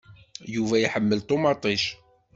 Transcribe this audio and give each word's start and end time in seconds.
Yuba 0.55 0.75
iḥemmel 0.79 1.19
ṭumaṭic? 1.27 1.83